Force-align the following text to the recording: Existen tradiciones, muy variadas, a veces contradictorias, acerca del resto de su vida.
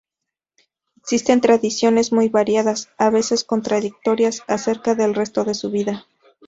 Existen 0.97 1.41
tradiciones, 1.41 2.11
muy 2.11 2.27
variadas, 2.27 2.89
a 2.97 3.11
veces 3.11 3.43
contradictorias, 3.43 4.41
acerca 4.47 4.95
del 4.95 5.13
resto 5.13 5.43
de 5.45 5.53
su 5.53 5.69
vida. 5.69 6.07